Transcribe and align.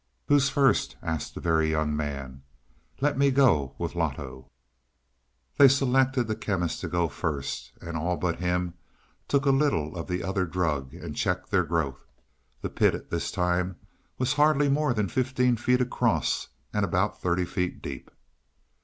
"Who's 0.29 0.49
first?" 0.49 0.95
asked 1.03 1.35
the 1.35 1.41
Very 1.41 1.69
Young 1.69 1.95
Man. 1.95 2.41
"Let 3.01 3.19
me 3.19 3.29
go 3.29 3.75
with 3.77 3.93
Loto." 3.93 4.49
They 5.59 5.67
selected 5.67 6.23
the 6.27 6.35
Chemist 6.35 6.81
to 6.81 6.87
go 6.87 7.07
first, 7.07 7.71
and 7.79 7.95
all 7.95 8.17
but 8.17 8.39
him 8.39 8.73
took 9.27 9.45
a 9.45 9.51
little 9.51 9.95
of 9.95 10.07
the 10.07 10.23
other 10.23 10.47
drug 10.47 10.95
and 10.95 11.15
checked 11.15 11.51
their 11.51 11.65
growth. 11.65 12.03
The 12.63 12.69
pit 12.71 12.95
at 12.95 13.11
this 13.11 13.29
time 13.31 13.75
was 14.17 14.33
hardly 14.33 14.69
more 14.69 14.95
than 14.95 15.07
fifteen 15.07 15.55
feet 15.55 15.81
across 15.81 16.47
and 16.73 16.83
about 16.83 17.21
thirty 17.21 17.45
feet 17.45 17.79
deep. 17.83 18.09